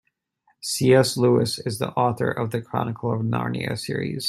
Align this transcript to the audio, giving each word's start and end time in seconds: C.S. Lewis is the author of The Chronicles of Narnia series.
C.S. 0.61 1.15
Lewis 1.15 1.59
is 1.59 1.77
the 1.77 1.89
author 1.91 2.31
of 2.31 2.49
The 2.49 2.59
Chronicles 2.59 3.19
of 3.21 3.27
Narnia 3.27 3.77
series. 3.77 4.19